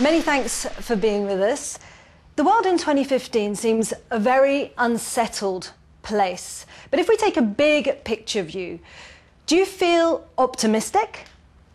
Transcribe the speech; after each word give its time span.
Many 0.00 0.20
thanks 0.22 0.66
for 0.80 0.96
being 0.96 1.24
with 1.24 1.40
us. 1.40 1.78
The 2.34 2.42
world 2.42 2.66
in 2.66 2.78
2015 2.78 3.54
seems 3.54 3.94
a 4.10 4.18
very 4.18 4.72
unsettled 4.76 5.70
place. 6.02 6.66
But 6.90 6.98
if 6.98 7.08
we 7.08 7.16
take 7.16 7.36
a 7.36 7.42
big 7.42 8.02
picture 8.02 8.42
view, 8.42 8.80
do 9.46 9.54
you 9.54 9.64
feel 9.64 10.26
optimistic 10.36 11.26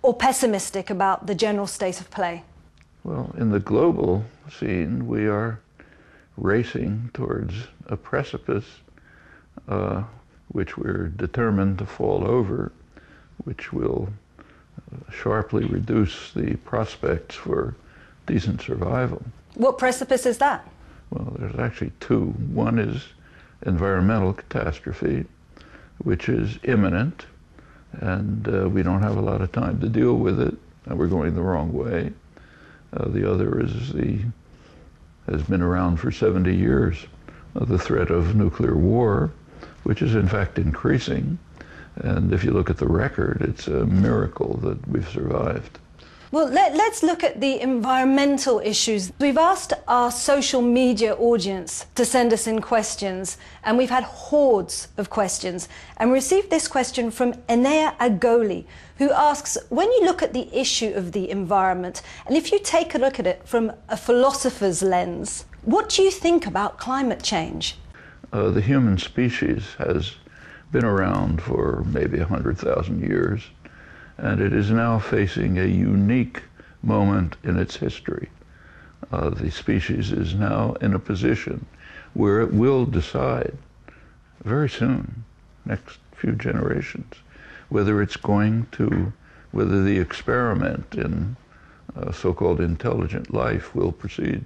or 0.02 0.14
pessimistic 0.14 0.90
about 0.90 1.28
the 1.28 1.34
general 1.34 1.66
state 1.66 2.02
of 2.02 2.12
play? 2.12 2.44
Well, 3.06 3.34
in 3.38 3.52
the 3.52 3.60
global 3.62 4.26
scene, 4.52 5.08
we 5.08 5.26
are 5.26 5.62
racing 6.36 7.12
towards 7.14 7.54
a 7.86 7.96
precipice 7.96 8.66
uh, 9.70 10.04
which 10.50 10.78
we're 10.78 11.08
determined 11.08 11.78
to 11.78 11.86
fall 11.86 12.28
over, 12.28 12.74
which 13.46 13.72
will 13.72 14.10
sharply 15.10 15.64
reduce 15.64 16.34
the 16.34 16.58
prospects 16.58 17.36
for 17.36 17.76
decent 18.30 18.62
survival. 18.62 19.22
What 19.56 19.78
precipice 19.78 20.26
is 20.26 20.38
that? 20.38 20.68
Well, 21.10 21.36
there's 21.40 21.60
actually 21.60 21.92
two. 22.00 22.26
One 22.54 22.78
is 22.78 23.04
environmental 23.66 24.34
catastrophe, 24.34 25.26
which 25.98 26.30
is 26.30 26.60
imminent, 26.64 27.26
and 27.94 28.48
uh, 28.48 28.70
we 28.70 28.84
don't 28.84 29.02
have 29.02 29.18
a 29.18 29.22
lot 29.22 29.42
of 29.42 29.52
time 29.52 29.80
to 29.82 29.90
deal 29.90 30.16
with 30.16 30.40
it, 30.40 30.56
and 30.86 30.98
we're 30.98 31.08
going 31.08 31.36
the 31.36 31.42
wrong 31.42 31.74
way. 31.74 32.14
Uh, 32.94 33.10
the 33.10 33.30
other 33.30 33.60
is 33.60 33.94
the 33.94 34.20
has 35.30 35.44
been 35.44 35.62
around 35.62 35.98
for 35.98 36.12
70 36.12 36.56
years, 36.56 37.06
uh, 37.56 37.66
the 37.66 37.78
threat 37.78 38.10
of 38.10 38.36
nuclear 38.36 38.76
war, 38.76 39.32
which 39.84 40.02
is 40.02 40.16
in 40.16 40.28
fact 40.28 40.58
increasing. 40.58 41.38
And 41.98 42.34
if 42.34 42.44
you 42.44 42.52
look 42.52 42.70
at 42.70 42.78
the 42.78 42.88
record, 42.88 43.42
it's 43.42 43.68
a 43.68 43.86
miracle 43.86 44.58
that 44.64 44.88
we've 44.88 45.08
survived. 45.10 45.78
Well, 46.32 46.48
let, 46.48 46.80
us 46.80 47.02
look 47.02 47.24
at 47.24 47.42
the 47.42 47.60
environmental 47.60 48.60
issues. 48.60 49.12
We've 49.20 49.36
asked 49.36 49.74
our 49.88 50.12
social 50.12 50.62
media 50.62 51.16
audience 51.16 51.88
to 51.96 52.06
send 52.06 52.32
us 52.34 52.46
in 52.46 52.62
questions, 52.62 53.40
and 53.64 53.80
we've 53.80 53.90
had 53.90 54.04
hordes 54.04 54.90
of 54.98 55.10
questions. 55.10 55.68
And 55.98 56.12
we 56.12 56.18
received 56.18 56.52
this 56.52 56.68
question 56.68 57.10
from 57.10 57.34
Enea 57.50 57.98
Agoli, 57.98 58.66
who 59.00 59.12
asks 59.12 59.58
When 59.70 59.92
you 59.92 60.06
look 60.06 60.22
at 60.22 60.34
the 60.34 60.48
issue 60.56 60.94
of 60.94 61.14
the 61.14 61.32
environment, 61.32 62.04
and 62.28 62.38
if 62.38 62.52
you 62.52 62.60
take 62.60 62.94
a 62.94 63.00
look 63.00 63.20
at 63.20 63.26
it 63.26 63.42
from 63.48 63.72
a 63.88 63.98
philosopher's 63.98 64.84
lens, 64.84 65.46
what 65.64 65.90
do 65.90 66.04
you 66.04 66.12
think 66.12 66.46
about 66.46 66.78
climate 66.78 67.24
change? 67.24 67.76
Uh, 68.32 68.52
the 68.52 68.62
human 68.62 69.00
species 69.00 69.64
has 69.80 70.14
been 70.72 70.86
around 70.86 71.42
for 71.42 71.84
maybe 71.88 72.20
100,000 72.20 73.02
years 73.02 73.42
and 74.22 74.42
it 74.42 74.54
is 74.54 74.70
now 74.70 75.00
facing 75.00 75.58
a 75.58 75.66
unique 75.66 76.44
moment 76.84 77.38
in 77.44 77.58
its 77.58 77.78
history. 77.78 78.30
Uh, 79.12 79.30
the 79.30 79.50
species 79.50 80.12
is 80.12 80.36
now 80.36 80.74
in 80.82 80.94
a 80.94 81.00
position 81.00 81.66
where 82.14 82.42
it 82.42 82.54
will 82.54 82.86
decide 82.86 83.58
very 84.44 84.70
soon, 84.70 85.24
next 85.66 86.00
few 86.14 86.34
generations, 86.34 87.14
whether 87.70 88.02
it's 88.02 88.18
going 88.18 88.68
to, 88.72 89.12
whether 89.52 89.84
the 89.84 89.98
experiment 90.00 90.96
in 90.96 91.36
uh, 91.96 92.12
so-called 92.12 92.60
intelligent 92.60 93.34
life 93.34 93.74
will 93.74 93.92
proceed, 93.92 94.44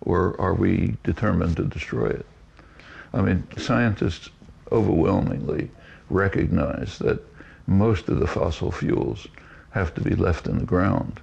or 0.00 0.40
are 0.40 0.54
we 0.54 0.96
determined 1.02 1.56
to 1.56 1.64
destroy 1.64 2.08
it? 2.08 2.26
I 3.12 3.20
mean, 3.20 3.46
scientists 3.58 4.30
overwhelmingly 4.70 5.70
recognize 6.08 6.98
that 6.98 7.20
most 7.66 8.08
of 8.08 8.20
the 8.20 8.26
fossil 8.26 8.70
fuels 8.70 9.26
have 9.70 9.94
to 9.94 10.00
be 10.00 10.14
left 10.14 10.46
in 10.46 10.58
the 10.58 10.64
ground 10.64 11.20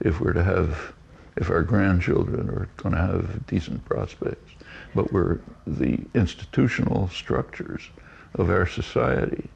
if 0.00 0.20
we're 0.20 0.32
to 0.32 0.44
have, 0.44 0.92
if 1.36 1.50
our 1.50 1.62
grandchildren 1.62 2.48
are 2.50 2.68
going 2.76 2.94
to 2.94 3.00
have 3.00 3.46
decent 3.46 3.84
prospects. 3.84 4.52
But 4.94 5.12
we're, 5.12 5.40
the 5.66 6.00
institutional 6.14 7.08
structures 7.08 7.88
of 8.34 8.50
our 8.50 8.66
society 8.66 9.48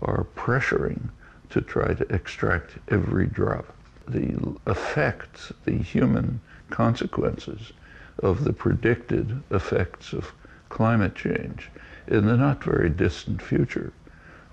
are 0.00 0.26
pressuring 0.36 1.08
to 1.50 1.60
try 1.60 1.94
to 1.94 2.12
extract 2.12 2.72
every 2.88 3.26
drop. 3.26 3.72
The 4.08 4.56
effects, 4.66 5.52
the 5.64 5.78
human 5.78 6.40
consequences 6.70 7.72
of 8.18 8.44
the 8.44 8.52
predicted 8.52 9.42
effects 9.50 10.12
of 10.12 10.32
climate 10.68 11.14
change 11.14 11.70
in 12.08 12.26
the 12.26 12.36
not 12.36 12.62
very 12.62 12.90
distant 12.90 13.40
future 13.40 13.92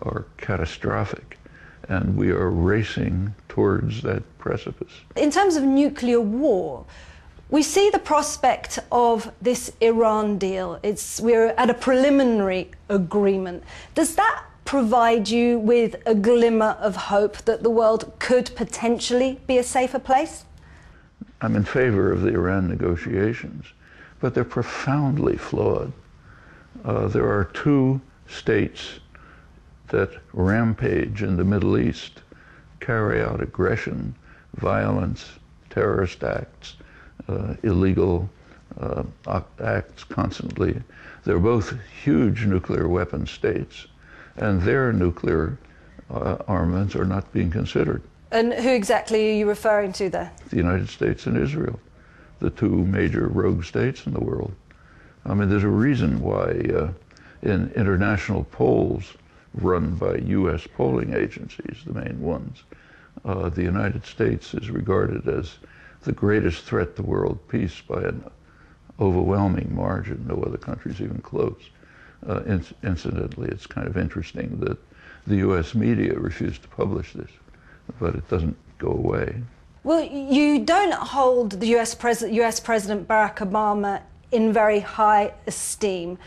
are 0.02 0.26
catastrophic. 0.38 1.38
And 1.90 2.16
we 2.16 2.30
are 2.30 2.50
racing 2.50 3.34
towards 3.50 4.02
that 4.04 4.24
precipice. 4.38 4.94
In 5.16 5.32
terms 5.32 5.56
of 5.56 5.64
nuclear 5.64 6.22
war, 6.22 6.86
we 7.50 7.62
see 7.62 7.90
the 7.90 8.00
prospect 8.00 8.80
of 8.94 9.30
this 9.42 9.74
Iran 9.82 10.38
deal. 10.38 10.80
It's, 10.84 11.20
we're 11.20 11.50
at 11.58 11.70
a 11.70 11.74
preliminary 11.74 12.72
agreement. 12.88 13.64
Does 13.94 14.16
that 14.16 14.46
provide 14.64 15.28
you 15.28 15.60
with 15.60 15.96
a 16.06 16.16
glimmer 16.16 16.78
of 16.80 16.96
hope 16.96 17.36
that 17.40 17.62
the 17.62 17.70
world 17.70 18.14
could 18.20 18.50
potentially 18.56 19.42
be 19.48 19.58
a 19.58 19.64
safer 19.64 20.00
place? 20.00 20.46
I'm 21.42 21.58
in 21.58 21.66
favor 21.66 22.10
of 22.10 22.22
the 22.22 22.30
Iran 22.30 22.70
negotiations, 22.70 23.66
but 24.22 24.34
they're 24.34 24.46
profoundly 24.46 25.36
flawed. 25.36 25.92
Uh, 26.86 27.10
there 27.10 27.28
are 27.28 27.46
two 27.54 28.00
states 28.28 29.01
that 29.92 30.10
rampage 30.34 31.22
in 31.22 31.38
the 31.38 31.44
Middle 31.44 31.78
East, 31.78 32.22
carry 32.80 33.22
out 33.22 33.42
aggression, 33.42 34.16
violence, 34.56 35.30
terrorist 35.70 36.24
acts, 36.24 36.78
uh, 37.30 37.54
illegal 37.64 38.30
uh, 38.80 39.04
acts 39.64 40.04
constantly. 40.04 40.82
They're 41.24 41.40
both 41.40 41.78
huge 42.04 42.46
nuclear 42.46 42.88
weapon 42.88 43.28
states, 43.28 43.88
and 44.38 44.62
their 44.62 44.92
nuclear 44.92 45.58
uh, 46.10 46.38
armaments 46.48 46.96
are 46.96 47.06
not 47.06 47.32
being 47.32 47.52
considered. 47.52 48.02
And 48.32 48.54
who 48.54 48.70
exactly 48.70 49.30
are 49.30 49.34
you 49.34 49.48
referring 49.48 49.92
to 49.94 50.10
there? 50.10 50.32
The 50.50 50.58
United 50.58 50.90
States 50.90 51.26
and 51.26 51.38
Israel, 51.38 51.80
the 52.40 52.50
two 52.50 52.86
major 52.86 53.28
rogue 53.28 53.64
states 53.64 54.06
in 54.06 54.14
the 54.14 54.22
world. 54.22 54.54
I 55.26 55.34
mean, 55.34 55.50
there's 55.50 55.64
a 55.64 55.70
reason 55.70 56.22
why 56.22 56.62
uh, 56.74 56.90
in 57.44 57.72
international 57.76 58.46
polls, 58.46 59.14
run 59.54 59.96
by 59.96 60.16
U.S. 60.16 60.68
polling 60.76 61.14
agencies, 61.14 61.78
the 61.86 61.94
main 61.94 62.22
ones, 62.22 62.64
uh, 63.26 63.50
the 63.50 63.64
United 63.64 64.06
States 64.06 64.54
is 64.54 64.70
regarded 64.70 65.28
as 65.28 65.58
the 66.02 66.12
greatest 66.12 66.64
threat 66.64 66.96
to 66.96 67.04
world 67.04 67.40
peace 67.48 67.82
by 67.82 68.02
an 68.02 68.24
overwhelming 69.00 69.74
margin. 69.76 70.26
No 70.28 70.42
other 70.44 70.58
country 70.58 70.92
is 70.92 71.02
even 71.02 71.20
close. 71.20 71.62
Uh, 72.28 72.42
incidentally, 72.84 73.50
it's 73.50 73.68
kind 73.68 73.88
of 73.88 73.98
interesting 73.98 74.60
that 74.60 74.78
the 75.28 75.38
U.S. 75.38 75.76
media 75.76 76.18
refused 76.18 76.62
to 76.64 76.68
publish 76.70 77.14
this, 77.14 77.30
but 78.00 78.16
it 78.16 78.28
doesn't 78.30 78.58
go 78.78 78.90
away. 78.90 79.36
Well, 79.84 80.04
you 80.04 80.60
don't 80.64 80.94
hold 80.94 81.60
the 81.60 81.76
US, 81.78 81.96
pres- 81.96 82.22
US 82.22 82.60
President 82.60 83.08
Barack 83.08 83.38
Obama 83.38 84.02
in 84.32 84.54
very 84.54 84.80
high 84.80 85.34
esteem. 85.48 86.18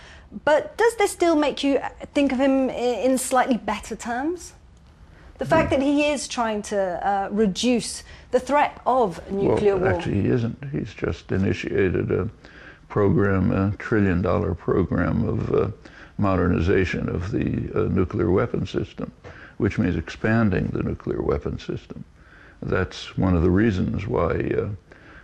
But 0.44 0.76
does 0.76 0.96
this 0.96 1.12
still 1.12 1.36
make 1.36 1.62
you 1.62 1.80
think 2.12 2.32
of 2.32 2.38
him 2.38 2.68
in 2.70 3.18
slightly 3.18 3.56
better 3.56 3.94
terms? 3.94 4.54
The 5.38 5.44
fact 5.44 5.70
that 5.70 5.82
he 5.82 6.08
is 6.08 6.28
trying 6.28 6.62
to 6.62 7.06
uh, 7.06 7.28
reduce 7.30 8.04
the 8.30 8.40
threat 8.40 8.80
of 8.86 9.20
nuclear 9.30 9.76
well, 9.76 9.90
war. 9.90 9.94
Actually, 9.94 10.22
he 10.22 10.28
isn't. 10.28 10.64
He's 10.70 10.94
just 10.94 11.32
initiated 11.32 12.10
a 12.12 12.28
program, 12.88 13.50
a 13.50 13.76
trillion 13.76 14.22
dollar 14.22 14.54
program 14.54 15.28
of 15.28 15.54
uh, 15.54 15.68
modernization 16.18 17.08
of 17.08 17.32
the 17.32 17.70
uh, 17.74 17.88
nuclear 17.88 18.30
weapon 18.30 18.66
system, 18.66 19.10
which 19.56 19.78
means 19.78 19.96
expanding 19.96 20.66
the 20.68 20.82
nuclear 20.82 21.20
weapon 21.20 21.58
system. 21.58 22.04
That's 22.62 23.18
one 23.18 23.34
of 23.36 23.42
the 23.42 23.50
reasons 23.50 24.06
why 24.06 24.52
uh, 24.56 24.68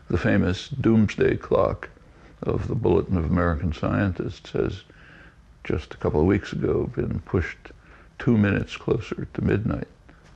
the 0.09 0.19
famous 0.19 0.69
doomsday 0.69 1.37
clock 1.37 1.89
of 2.43 2.69
the 2.69 2.75
Bulletin 2.75 3.17
of 3.17 3.25
American 3.25 3.73
Scientists 3.73 4.51
has 4.53 4.83
just 5.65 5.95
a 5.95 5.97
couple 5.99 6.21
of 6.21 6.27
weeks 6.27 6.53
ago 6.53 6.91
been 6.95 7.21
pushed 7.21 7.73
two 8.19 8.37
minutes 8.37 8.77
closer 8.77 9.29
to 9.33 9.43
midnight. 9.43 9.89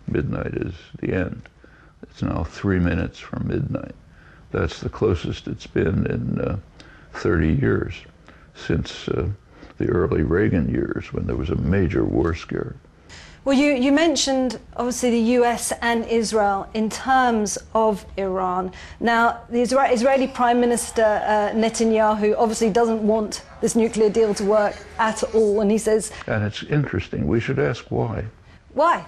Midnight 0.07 0.55
is 0.55 0.75
the 1.01 1.15
end. 1.15 1.49
It's 2.03 2.23
now 2.23 2.45
three 2.45 2.79
minutes 2.79 3.19
from 3.19 3.49
midnight. 3.49 3.95
That's 4.51 4.81
the 4.81 4.89
closest 4.89 5.49
it's 5.49 5.67
been 5.67 6.07
in 6.07 6.41
uh, 6.41 6.59
30 7.15 7.55
years 7.55 7.95
since 8.55 9.09
uh, 9.09 9.29
the 9.79 9.89
early 9.89 10.23
Reagan 10.23 10.69
years 10.69 11.13
when 11.13 11.27
there 11.27 11.37
was 11.37 11.51
a 11.51 11.57
major 11.57 12.05
war 12.05 12.35
scare. 12.35 12.77
Well, 13.45 13.59
you, 13.59 13.73
you 13.75 13.93
mentioned 13.93 14.59
obviously 14.75 15.11
the 15.11 15.33
US 15.43 15.71
and 15.83 16.07
Israel 16.07 16.67
in 16.73 16.89
terms 16.89 17.59
of 17.75 18.07
Iran. 18.17 18.73
Now, 19.01 19.43
the 19.51 19.61
Israeli 19.61 20.29
Prime 20.29 20.61
Minister 20.61 21.03
uh, 21.03 21.51
Netanyahu 21.55 22.35
obviously 22.39 22.71
doesn't 22.71 23.07
want 23.07 23.43
this 23.61 23.77
nuclear 23.77 24.09
deal 24.09 24.33
to 24.37 24.45
work 24.45 24.77
at 24.99 25.23
all, 25.35 25.61
and 25.61 25.71
he 25.71 25.77
says. 25.77 26.11
And 26.27 26.43
it's 26.43 26.63
interesting. 26.63 27.27
We 27.27 27.39
should 27.39 27.59
ask 27.59 27.85
why. 27.91 28.25
Why? 28.73 29.05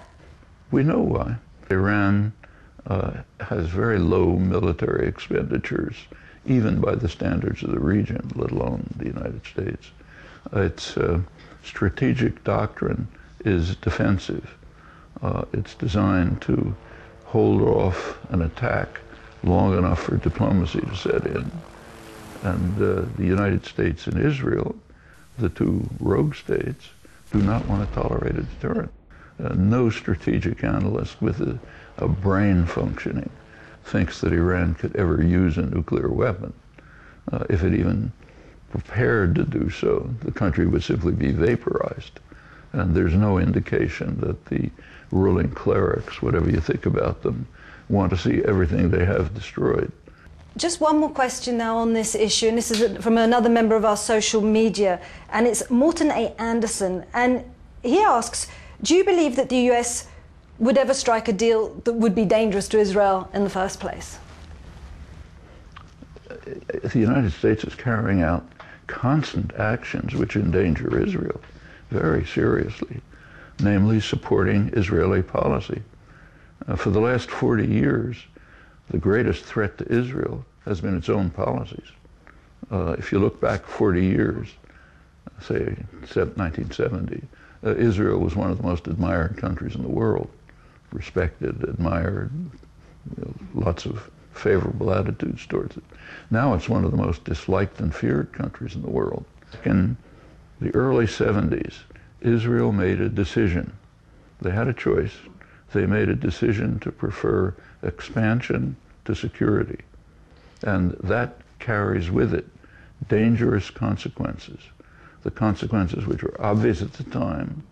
We 0.69 0.83
know 0.83 0.99
why. 0.99 1.37
Iran 1.71 2.31
uh, 2.85 3.13
has 3.39 3.65
very 3.65 3.97
low 3.97 4.35
military 4.35 5.07
expenditures, 5.07 5.95
even 6.45 6.79
by 6.79 6.93
the 6.93 7.09
standards 7.09 7.63
of 7.63 7.71
the 7.71 7.79
region, 7.79 8.29
let 8.35 8.51
alone 8.51 8.87
the 8.97 9.07
United 9.07 9.43
States. 9.47 9.89
its 10.53 10.95
uh, 10.95 11.21
strategic 11.63 12.43
doctrine 12.43 13.07
is 13.45 13.75
defensive. 13.77 14.55
Uh, 15.21 15.45
it's 15.53 15.73
designed 15.75 16.41
to 16.41 16.75
hold 17.25 17.61
off 17.61 18.17
an 18.31 18.41
attack 18.41 18.99
long 19.43 19.77
enough 19.77 20.03
for 20.03 20.17
diplomacy 20.17 20.81
to 20.81 20.95
set 20.95 21.25
in. 21.25 21.51
And 22.43 22.81
uh, 22.81 23.05
the 23.17 23.25
United 23.25 23.65
States 23.65 24.07
and 24.07 24.23
Israel, 24.23 24.75
the 25.37 25.49
two 25.49 25.87
rogue 25.99 26.35
states, 26.35 26.89
do 27.31 27.39
not 27.39 27.65
want 27.67 27.87
to 27.87 27.95
tolerate 27.95 28.35
a 28.35 28.43
deterrent. 28.43 28.91
Uh, 29.43 29.53
no 29.53 29.89
strategic 29.89 30.63
analyst 30.63 31.21
with 31.21 31.41
a, 31.41 31.59
a, 31.97 32.07
brain 32.07 32.65
functioning 32.65 33.29
thinks 33.83 34.21
that 34.21 34.33
Iran 34.33 34.73
could 34.73 34.95
ever 34.95 35.21
use 35.21 35.57
a 35.57 35.63
nuclear 35.63 36.09
weapon. 36.09 36.53
Uh, 37.31 37.43
if 37.49 37.63
it 37.63 37.73
even 37.73 38.11
prepared 38.71 39.35
to 39.35 39.43
do 39.43 39.69
so, 39.69 40.09
the 40.23 40.31
country 40.31 40.65
would 40.65 40.83
simply 40.83 41.13
be 41.13 41.31
vaporized. 41.31 42.19
And 42.77 42.95
there's 42.95 43.13
no 43.13 43.39
indication 43.39 44.19
that 44.21 44.45
the 44.45 44.69
ruling 45.11 45.49
clerics, 45.49 46.21
whatever 46.21 46.49
you 46.49 46.59
think 46.59 46.85
about 46.85 47.23
them, 47.23 47.47
want 47.89 48.11
to 48.11 48.17
see 48.17 48.43
everything 48.43 48.91
they 48.91 49.03
have 49.03 49.33
destroyed. 49.33 49.91
Just 50.57 50.79
one 50.79 50.99
more 50.99 51.09
question 51.09 51.57
now 51.57 51.77
on 51.77 51.93
this 51.93 52.13
issue, 52.13 52.47
and 52.47 52.57
this 52.57 52.69
is 52.69 53.03
from 53.03 53.17
another 53.17 53.49
member 53.49 53.75
of 53.75 53.83
our 53.83 53.97
social 53.97 54.41
media, 54.41 54.99
and 55.31 55.47
it's 55.47 55.67
Morton 55.71 56.11
A. 56.11 56.35
Anderson. 56.39 57.03
And 57.13 57.43
he 57.81 57.99
asks 57.99 58.47
Do 58.83 58.95
you 58.95 59.03
believe 59.03 59.35
that 59.37 59.49
the 59.49 59.71
US 59.71 60.07
would 60.59 60.77
ever 60.77 60.93
strike 60.93 61.27
a 61.27 61.33
deal 61.33 61.69
that 61.83 61.93
would 61.93 62.13
be 62.13 62.25
dangerous 62.25 62.67
to 62.69 62.79
Israel 62.79 63.29
in 63.33 63.43
the 63.43 63.49
first 63.49 63.79
place? 63.79 64.19
The 66.45 66.99
United 66.99 67.33
States 67.33 67.63
is 67.63 67.73
carrying 67.73 68.21
out 68.21 68.47
constant 68.85 69.53
actions 69.55 70.13
which 70.13 70.35
endanger 70.35 71.01
Israel 71.03 71.41
very 71.89 72.25
seriously, 72.25 73.01
namely 73.59 73.99
supporting 73.99 74.69
Israeli 74.73 75.21
policy. 75.21 75.81
Uh, 76.67 76.75
for 76.75 76.89
the 76.89 76.99
last 76.99 77.29
40 77.29 77.65
years, 77.65 78.17
the 78.89 78.97
greatest 78.97 79.43
threat 79.43 79.77
to 79.77 79.91
Israel 79.91 80.45
has 80.65 80.81
been 80.81 80.97
its 80.97 81.09
own 81.09 81.29
policies. 81.29 81.91
Uh, 82.71 82.95
if 82.97 83.11
you 83.11 83.19
look 83.19 83.39
back 83.39 83.65
40 83.65 84.03
years, 84.03 84.49
say 85.41 85.75
1970, 86.01 87.21
uh, 87.63 87.75
Israel 87.75 88.19
was 88.19 88.35
one 88.35 88.51
of 88.51 88.57
the 88.57 88.63
most 88.63 88.87
admired 88.87 89.37
countries 89.37 89.75
in 89.75 89.81
the 89.81 89.89
world, 89.89 90.29
respected, 90.91 91.63
admired, 91.63 92.31
you 93.17 93.23
know, 93.23 93.33
lots 93.65 93.85
of 93.85 94.09
favorable 94.33 94.93
attitudes 94.93 95.45
towards 95.45 95.77
it. 95.77 95.83
Now 96.29 96.53
it's 96.53 96.69
one 96.69 96.85
of 96.85 96.91
the 96.91 96.97
most 96.97 97.23
disliked 97.23 97.79
and 97.79 97.93
feared 97.93 98.31
countries 98.33 98.75
in 98.75 98.81
the 98.81 98.89
world. 98.89 99.25
In 99.65 99.97
the 100.59 100.73
early 100.75 101.05
70s, 101.05 101.79
Israel 102.21 102.71
made 102.71 102.99
a 102.99 103.09
decision. 103.09 103.73
They 104.41 104.51
had 104.51 104.67
a 104.67 104.73
choice 104.73 105.13
they 105.73 105.85
made 105.85 106.09
a 106.09 106.15
decision 106.15 106.79
to 106.79 106.91
prefer 106.91 107.53
expansion 107.83 108.75
to 109.05 109.15
security. 109.15 109.79
And 110.63 110.91
that 111.03 111.37
carries 111.59 112.09
with 112.09 112.33
it 112.33 112.47
dangerous 113.09 113.69
consequences. 113.69 114.59
The 115.23 115.31
consequences 115.31 116.05
which 116.05 116.23
were 116.23 116.39
obvious 116.39 116.81
at 116.81 116.93
the 116.93 117.03
time, 117.03 117.63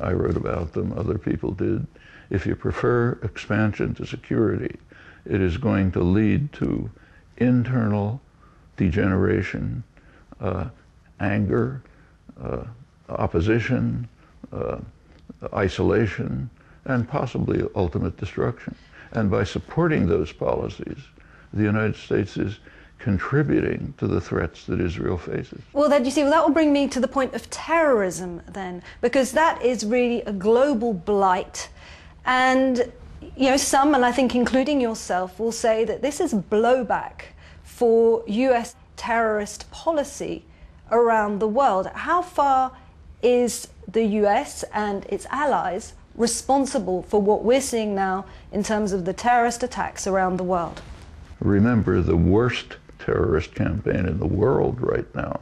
I 0.00 0.12
wrote 0.12 0.36
about 0.36 0.72
them, 0.72 0.92
other 0.96 1.18
people 1.18 1.52
did. 1.52 1.86
If 2.30 2.46
you 2.46 2.56
prefer 2.56 3.18
expansion 3.22 3.94
to 3.94 4.06
security, 4.06 4.76
it 5.24 5.40
is 5.40 5.56
going 5.56 5.92
to 5.92 6.00
lead 6.00 6.52
to 6.54 6.90
internal 7.36 8.20
degeneration, 8.76 9.84
uh, 10.40 10.68
anger, 11.20 11.82
opposition, 13.08 14.08
uh, 14.52 14.78
isolation, 15.54 16.50
and 16.84 17.08
possibly 17.08 17.66
ultimate 17.74 18.16
destruction. 18.16 18.74
And 19.12 19.30
by 19.30 19.44
supporting 19.44 20.06
those 20.06 20.32
policies, 20.32 20.98
the 21.52 21.62
United 21.62 21.96
States 21.96 22.36
is 22.36 22.58
contributing 22.98 23.94
to 23.98 24.06
the 24.06 24.20
threats 24.20 24.64
that 24.66 24.80
Israel 24.80 25.18
faces. 25.18 25.60
Well, 25.72 25.88
then 25.88 26.04
you 26.04 26.10
see, 26.10 26.22
well, 26.22 26.32
that 26.32 26.44
will 26.44 26.54
bring 26.54 26.72
me 26.72 26.88
to 26.88 27.00
the 27.00 27.08
point 27.08 27.34
of 27.34 27.48
terrorism, 27.50 28.42
then, 28.48 28.82
because 29.00 29.32
that 29.32 29.62
is 29.62 29.84
really 29.84 30.22
a 30.22 30.32
global 30.32 30.92
blight. 30.92 31.68
And, 32.24 32.90
you 33.36 33.50
know, 33.50 33.56
some, 33.56 33.94
and 33.94 34.04
I 34.04 34.12
think 34.12 34.34
including 34.34 34.80
yourself, 34.80 35.38
will 35.38 35.52
say 35.52 35.84
that 35.84 36.02
this 36.02 36.20
is 36.20 36.34
blowback 36.34 37.22
for 37.62 38.24
US 38.26 38.74
terrorist 38.96 39.70
policy 39.70 40.44
around 40.90 41.38
the 41.38 41.48
world. 41.48 41.86
How 41.94 42.22
far 42.22 42.72
is 43.22 43.68
the 43.88 44.04
US 44.04 44.64
and 44.72 45.04
its 45.06 45.26
allies 45.26 45.94
responsible 46.14 47.02
for 47.02 47.20
what 47.20 47.44
we're 47.44 47.60
seeing 47.60 47.94
now 47.94 48.24
in 48.52 48.62
terms 48.62 48.92
of 48.92 49.04
the 49.04 49.12
terrorist 49.12 49.62
attacks 49.62 50.06
around 50.06 50.36
the 50.36 50.44
world? 50.44 50.80
Remember, 51.40 52.00
the 52.00 52.16
worst 52.16 52.76
terrorist 52.98 53.54
campaign 53.54 54.06
in 54.06 54.18
the 54.18 54.26
world 54.26 54.80
right 54.80 55.12
now, 55.14 55.40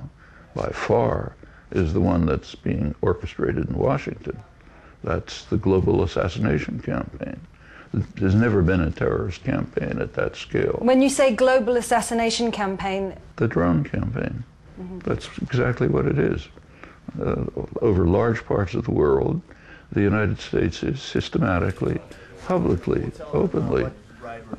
by 0.54 0.68
far, 0.70 1.36
is 1.70 1.92
the 1.92 2.00
one 2.00 2.26
that's 2.26 2.54
being 2.54 2.94
orchestrated 3.02 3.68
in 3.68 3.76
Washington. 3.76 4.38
That's 5.02 5.44
the 5.44 5.56
global 5.56 6.02
assassination 6.02 6.80
campaign. 6.80 7.40
There's 8.16 8.34
never 8.34 8.62
been 8.62 8.80
a 8.80 8.90
terrorist 8.90 9.44
campaign 9.44 10.00
at 10.00 10.14
that 10.14 10.34
scale. 10.34 10.78
When 10.80 11.00
you 11.00 11.08
say 11.08 11.34
global 11.34 11.76
assassination 11.76 12.50
campaign, 12.50 13.14
the 13.36 13.46
drone 13.46 13.84
campaign. 13.84 14.44
Mm-hmm. 14.80 14.98
That's 15.00 15.28
exactly 15.38 15.88
what 15.88 16.06
it 16.06 16.18
is. 16.18 16.48
Uh, 17.20 17.44
over 17.80 18.06
large 18.06 18.44
parts 18.44 18.74
of 18.74 18.84
the 18.84 18.90
world, 18.90 19.40
the 19.92 20.00
United 20.00 20.40
States 20.40 20.82
is 20.82 21.00
systematically, 21.00 22.00
publicly, 22.46 23.10
openly. 23.32 23.86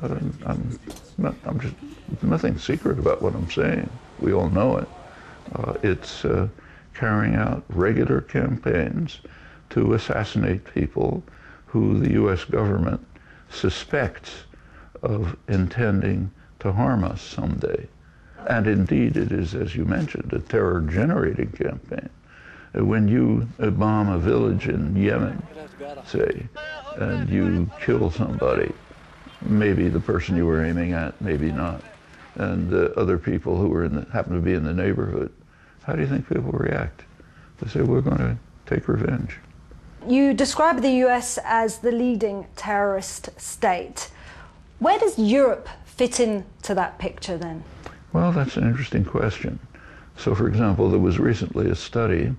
I'm, 0.02 0.38
I'm, 0.46 0.80
not, 1.18 1.34
I'm 1.44 1.60
just 1.60 1.74
nothing 2.22 2.58
secret 2.58 2.98
about 2.98 3.20
what 3.20 3.34
I'm 3.34 3.50
saying. 3.50 3.90
We 4.20 4.32
all 4.32 4.48
know 4.48 4.78
it. 4.78 4.88
Uh, 5.54 5.74
it's 5.82 6.24
uh, 6.24 6.48
carrying 6.94 7.34
out 7.34 7.62
regular 7.68 8.22
campaigns 8.22 9.20
to 9.70 9.94
assassinate 9.94 10.64
people 10.72 11.22
who 11.66 11.98
the 11.98 12.12
U.S. 12.12 12.44
government 12.44 13.04
suspects 13.50 14.44
of 15.02 15.36
intending 15.48 16.30
to 16.60 16.72
harm 16.72 17.04
us 17.04 17.20
someday. 17.20 17.86
And 18.48 18.66
indeed, 18.66 19.16
it 19.16 19.32
is, 19.32 19.54
as 19.54 19.74
you 19.74 19.84
mentioned, 19.84 20.32
a 20.32 20.38
terror 20.38 20.80
generating 20.80 21.50
campaign 21.52 22.10
when 22.84 23.08
you 23.08 23.48
bomb 23.58 24.08
a 24.08 24.18
village 24.18 24.68
in 24.68 24.94
Yemen, 24.96 25.42
say, 26.04 26.46
and 26.96 27.28
you 27.28 27.70
kill 27.80 28.10
somebody, 28.10 28.72
maybe 29.42 29.88
the 29.88 30.00
person 30.00 30.36
you 30.36 30.46
were 30.46 30.64
aiming 30.64 30.92
at, 30.92 31.18
maybe 31.20 31.50
not, 31.50 31.82
and 32.34 32.72
uh, 32.72 32.88
other 32.96 33.18
people 33.18 33.56
who 33.56 33.68
were 33.68 33.84
in 33.84 33.94
the, 33.94 34.06
happen 34.12 34.34
to 34.34 34.40
be 34.40 34.52
in 34.52 34.62
the 34.62 34.74
neighborhood, 34.74 35.32
how 35.84 35.94
do 35.94 36.02
you 36.02 36.08
think 36.08 36.28
people 36.28 36.52
react? 36.52 37.04
They 37.60 37.68
say, 37.68 37.80
we're 37.80 38.02
going 38.02 38.18
to 38.18 38.36
take 38.66 38.88
revenge. 38.88 39.38
You 40.06 40.34
describe 40.34 40.82
the 40.82 41.06
US 41.06 41.38
as 41.44 41.78
the 41.78 41.92
leading 41.92 42.46
terrorist 42.56 43.30
state. 43.40 44.10
Where 44.78 44.98
does 44.98 45.18
Europe 45.18 45.68
fit 45.86 46.20
into 46.20 46.74
that 46.74 46.98
picture 46.98 47.38
then? 47.38 47.64
Well, 48.16 48.32
that's 48.32 48.56
an 48.56 48.66
interesting 48.66 49.04
question. 49.04 49.58
So, 50.16 50.34
for 50.34 50.48
example, 50.48 50.88
there 50.88 50.98
was 50.98 51.18
recently 51.18 51.68
a 51.68 51.74
study 51.74 52.34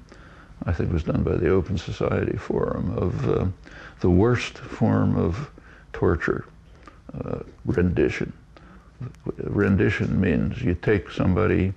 I 0.65 0.73
think 0.73 0.91
was 0.91 1.03
done 1.03 1.21
by 1.21 1.35
the 1.35 1.49
Open 1.49 1.77
Society 1.77 2.35
Forum, 2.35 2.97
of 2.97 3.29
uh, 3.29 3.45
the 3.99 4.09
worst 4.09 4.57
form 4.57 5.15
of 5.15 5.51
torture, 5.93 6.45
uh, 7.13 7.41
rendition. 7.63 8.33
Rendition 9.37 10.19
means 10.19 10.63
you 10.63 10.73
take 10.73 11.11
somebody 11.11 11.75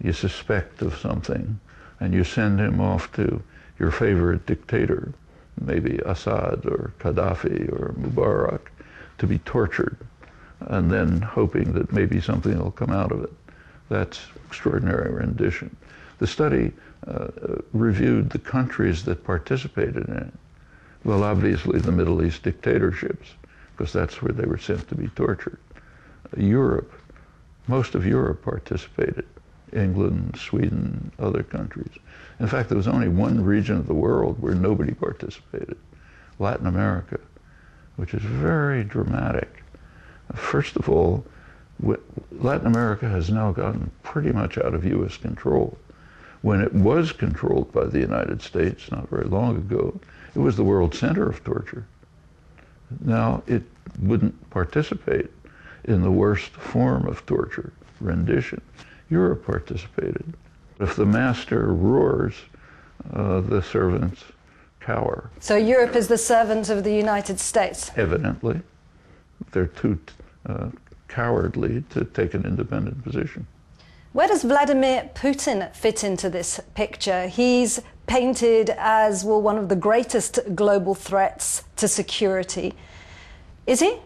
you 0.00 0.12
suspect 0.12 0.80
of 0.80 0.96
something 0.96 1.58
and 1.98 2.14
you 2.14 2.22
send 2.22 2.60
him 2.60 2.80
off 2.80 3.10
to 3.14 3.42
your 3.80 3.90
favorite 3.90 4.46
dictator, 4.46 5.12
maybe 5.60 5.98
Assad 6.06 6.64
or 6.66 6.94
Gaddafi 7.00 7.68
or 7.72 7.94
Mubarak, 7.98 8.68
to 9.18 9.26
be 9.26 9.38
tortured, 9.38 9.96
and 10.68 10.90
then 10.90 11.20
hoping 11.20 11.72
that 11.72 11.92
maybe 11.92 12.20
something 12.20 12.58
will 12.58 12.70
come 12.70 12.90
out 12.90 13.12
of 13.12 13.24
it. 13.24 13.32
That's 13.88 14.20
extraordinary 14.46 15.12
rendition. 15.12 15.76
The 16.18 16.26
study 16.26 16.72
uh, 17.06 17.28
reviewed 17.72 18.30
the 18.30 18.38
countries 18.38 19.04
that 19.04 19.24
participated 19.24 20.08
in 20.08 20.16
it. 20.16 20.32
Well, 21.04 21.22
obviously 21.22 21.80
the 21.80 21.92
Middle 21.92 22.24
East 22.24 22.42
dictatorships, 22.42 23.28
because 23.76 23.92
that's 23.92 24.22
where 24.22 24.32
they 24.32 24.46
were 24.46 24.58
sent 24.58 24.88
to 24.88 24.94
be 24.94 25.08
tortured. 25.08 25.58
Europe, 26.36 26.92
most 27.66 27.94
of 27.94 28.06
Europe 28.06 28.42
participated. 28.42 29.26
England, 29.72 30.36
Sweden, 30.38 31.10
other 31.18 31.42
countries. 31.42 31.90
In 32.38 32.46
fact, 32.46 32.68
there 32.68 32.78
was 32.78 32.88
only 32.88 33.08
one 33.08 33.44
region 33.44 33.76
of 33.76 33.86
the 33.86 33.94
world 33.94 34.40
where 34.40 34.54
nobody 34.54 34.94
participated, 34.94 35.76
Latin 36.38 36.66
America, 36.66 37.18
which 37.96 38.14
is 38.14 38.22
very 38.22 38.84
dramatic. 38.84 39.62
First 40.34 40.76
of 40.76 40.88
all, 40.88 41.24
Latin 42.32 42.66
America 42.66 43.08
has 43.08 43.30
now 43.30 43.52
gotten 43.52 43.90
pretty 44.02 44.32
much 44.32 44.58
out 44.58 44.74
of 44.74 44.84
U.S. 44.84 45.16
control. 45.16 45.76
When 46.42 46.60
it 46.60 46.74
was 46.74 47.12
controlled 47.12 47.72
by 47.72 47.86
the 47.86 48.00
United 48.00 48.42
States 48.42 48.90
not 48.90 49.08
very 49.08 49.24
long 49.24 49.56
ago, 49.56 49.98
it 50.34 50.38
was 50.38 50.56
the 50.56 50.64
world 50.64 50.94
center 50.94 51.28
of 51.28 51.42
torture. 51.42 51.86
Now 53.00 53.42
it 53.46 53.62
wouldn't 54.00 54.50
participate 54.50 55.30
in 55.84 56.02
the 56.02 56.10
worst 56.10 56.52
form 56.52 57.06
of 57.06 57.24
torture, 57.26 57.72
rendition. 58.00 58.60
Europe 59.10 59.44
participated. 59.44 60.34
If 60.80 60.96
the 60.96 61.06
master 61.06 61.72
roars, 61.72 62.34
uh, 63.12 63.40
the 63.40 63.62
servants 63.62 64.24
cower. 64.80 65.30
So 65.40 65.56
Europe 65.56 65.96
is 65.96 66.08
the 66.08 66.18
servant 66.18 66.68
of 66.68 66.84
the 66.84 66.94
United 66.94 67.40
States? 67.40 67.90
Evidently. 67.96 68.60
They're 69.52 69.66
too 69.66 69.98
uh, 70.46 70.68
cowardly 71.08 71.84
to 71.90 72.04
take 72.04 72.34
an 72.34 72.44
independent 72.44 73.02
position. 73.04 73.46
Where 74.12 74.28
does 74.28 74.44
Vladimir 74.44 75.10
Putin 75.14 75.74
fit 75.74 76.04
into 76.04 76.30
this 76.30 76.60
picture? 76.74 77.26
He's 77.26 77.80
painted 78.06 78.70
as, 78.70 79.24
well, 79.24 79.42
one 79.42 79.58
of 79.58 79.68
the 79.68 79.76
greatest 79.76 80.38
global 80.54 80.94
threats 80.94 81.64
to 81.76 81.88
security. 81.88 82.74
Is 83.66 83.80
he? 83.80 83.96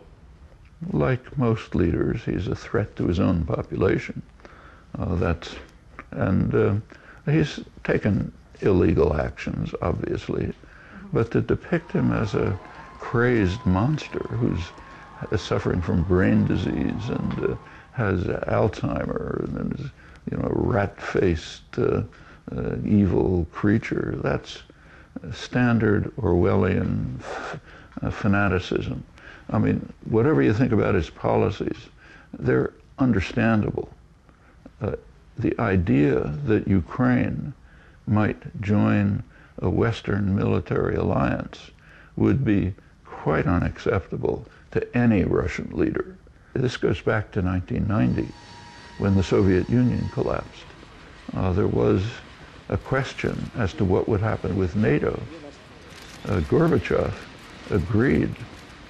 Like 0.92 1.36
most 1.36 1.74
leaders, 1.74 2.22
he's 2.24 2.46
a 2.46 2.54
threat 2.54 2.96
to 2.96 3.06
his 3.06 3.20
own 3.20 3.44
population. 3.44 4.22
Uh, 4.98 5.14
that's, 5.16 5.56
and 6.12 6.54
uh, 6.54 6.74
he's 7.30 7.60
taken 7.84 8.32
illegal 8.60 9.14
actions, 9.14 9.74
obviously, 9.82 10.52
but 11.12 11.30
to 11.32 11.40
depict 11.40 11.92
him 11.92 12.12
as 12.12 12.34
a 12.34 12.58
crazed 12.98 13.64
monster 13.66 14.20
who's 14.30 14.60
suffering 15.36 15.80
from 15.80 16.02
brain 16.02 16.46
disease 16.46 17.08
and 17.08 17.50
uh, 17.50 17.56
has 17.92 18.24
Alzheimer 18.24 19.44
and 19.44 19.74
is, 19.78 19.86
you 20.30 20.36
know, 20.36 20.48
rat-faced 20.52 21.78
uh, 21.78 22.02
uh, 22.56 22.76
evil 22.84 23.46
creature. 23.52 24.18
That's 24.22 24.62
standard 25.32 26.14
Orwellian 26.16 27.20
uh, 28.02 28.10
fanaticism. 28.10 29.02
I 29.50 29.58
mean, 29.58 29.92
whatever 30.04 30.42
you 30.42 30.52
think 30.52 30.72
about 30.72 30.94
his 30.94 31.10
policies, 31.10 31.76
they're 32.38 32.72
understandable. 32.98 33.88
Uh, 34.80 34.92
the 35.38 35.58
idea 35.58 36.20
that 36.44 36.68
Ukraine 36.68 37.52
might 38.06 38.60
join 38.60 39.22
a 39.58 39.70
Western 39.70 40.34
military 40.34 40.96
alliance 40.96 41.70
would 42.16 42.44
be 42.44 42.74
quite 43.22 43.46
unacceptable 43.46 44.46
to 44.70 44.96
any 44.96 45.24
Russian 45.24 45.70
leader. 45.72 46.16
This 46.54 46.76
goes 46.76 47.00
back 47.00 47.32
to 47.32 47.42
1990 47.42 48.32
when 48.98 49.14
the 49.16 49.22
Soviet 49.22 49.68
Union 49.68 50.08
collapsed. 50.12 50.64
Uh, 51.36 51.52
there 51.52 51.66
was 51.66 52.04
a 52.68 52.76
question 52.76 53.50
as 53.56 53.72
to 53.74 53.84
what 53.84 54.08
would 54.08 54.20
happen 54.20 54.56
with 54.56 54.76
NATO. 54.76 55.20
Uh, 56.26 56.40
Gorbachev 56.48 57.12
agreed 57.70 58.34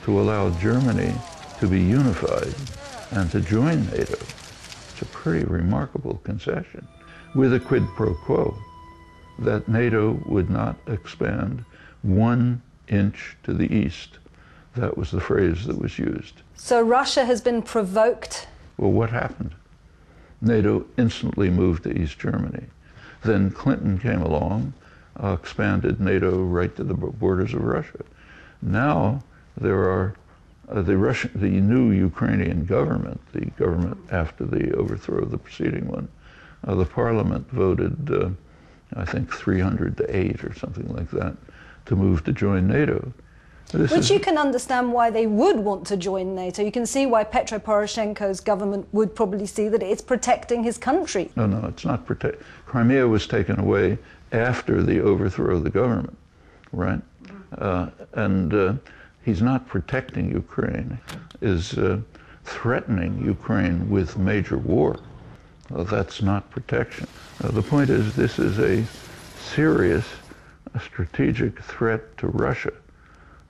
to 0.04 0.20
allow 0.20 0.50
Germany 0.58 1.14
to 1.60 1.66
be 1.66 1.80
unified 1.80 2.54
and 3.12 3.30
to 3.30 3.40
join 3.40 3.86
NATO. 3.86 4.18
It's 4.92 5.02
a 5.02 5.06
pretty 5.06 5.44
remarkable 5.46 6.20
concession 6.24 6.86
with 7.34 7.54
a 7.54 7.60
quid 7.60 7.86
pro 7.96 8.14
quo 8.14 8.56
that 9.38 9.68
NATO 9.68 10.20
would 10.26 10.50
not 10.50 10.76
expand 10.86 11.64
one 12.02 12.62
inch 12.90 13.36
to 13.44 13.54
the 13.54 13.72
east. 13.72 14.18
That 14.76 14.96
was 14.96 15.10
the 15.10 15.20
phrase 15.20 15.66
that 15.66 15.78
was 15.78 15.98
used. 15.98 16.42
So 16.54 16.80
Russia 16.82 17.24
has 17.24 17.40
been 17.40 17.62
provoked? 17.62 18.46
Well, 18.76 18.92
what 18.92 19.10
happened? 19.10 19.54
NATO 20.40 20.86
instantly 20.96 21.50
moved 21.50 21.82
to 21.84 21.98
East 21.98 22.18
Germany. 22.18 22.66
Then 23.24 23.50
Clinton 23.50 23.98
came 23.98 24.22
along, 24.22 24.72
uh, 25.20 25.36
expanded 25.40 26.00
NATO 26.00 26.42
right 26.42 26.74
to 26.76 26.84
the 26.84 26.94
borders 26.94 27.54
of 27.54 27.62
Russia. 27.62 28.04
Now 28.62 29.22
there 29.56 29.80
are 29.80 30.14
uh, 30.68 30.82
the 30.82 30.96
Russian, 30.96 31.30
the 31.34 31.48
new 31.48 31.90
Ukrainian 31.90 32.64
government, 32.64 33.20
the 33.32 33.46
government 33.56 33.98
after 34.12 34.44
the 34.44 34.72
overthrow 34.74 35.22
of 35.22 35.30
the 35.30 35.38
preceding 35.38 35.88
one, 35.88 36.08
uh, 36.66 36.74
the 36.74 36.84
parliament 36.84 37.50
voted 37.50 38.10
uh, 38.12 38.30
I 38.96 39.04
think 39.04 39.32
300 39.32 39.96
to 39.98 40.16
8 40.16 40.44
or 40.44 40.54
something 40.54 40.88
like 40.88 41.10
that, 41.10 41.36
to 41.86 41.96
move 41.96 42.24
to 42.24 42.32
join 42.32 42.66
NATO. 42.66 43.12
This 43.70 43.90
Which 43.90 44.00
is, 44.00 44.10
you 44.10 44.20
can 44.20 44.38
understand 44.38 44.92
why 44.92 45.10
they 45.10 45.26
would 45.26 45.58
want 45.58 45.86
to 45.88 45.96
join 45.96 46.34
NATO. 46.34 46.62
You 46.62 46.72
can 46.72 46.86
see 46.86 47.04
why 47.04 47.24
Petro 47.24 47.58
Poroshenko's 47.58 48.40
government 48.40 48.88
would 48.92 49.14
probably 49.14 49.44
see 49.44 49.68
that 49.68 49.82
it's 49.82 50.00
protecting 50.00 50.64
his 50.64 50.78
country. 50.78 51.30
No, 51.36 51.46
no, 51.46 51.68
it's 51.68 51.84
not 51.84 52.06
protect. 52.06 52.42
Crimea 52.64 53.06
was 53.06 53.26
taken 53.26 53.60
away 53.60 53.98
after 54.32 54.82
the 54.82 55.00
overthrow 55.00 55.56
of 55.56 55.64
the 55.64 55.70
government, 55.70 56.16
right? 56.72 57.02
Uh, 57.58 57.88
and 58.14 58.54
uh, 58.54 58.74
he's 59.22 59.42
not 59.42 59.68
protecting 59.68 60.30
Ukraine, 60.30 60.98
is 61.42 61.76
uh, 61.76 62.00
threatening 62.44 63.22
Ukraine 63.22 63.90
with 63.90 64.16
major 64.16 64.56
war. 64.56 64.98
That's 65.70 66.22
not 66.22 66.50
protection. 66.50 67.06
The 67.40 67.62
point 67.62 67.90
is, 67.90 68.14
this 68.14 68.38
is 68.38 68.58
a 68.58 68.84
serious 69.54 70.04
strategic 70.82 71.60
threat 71.60 72.16
to 72.18 72.28
Russia, 72.28 72.72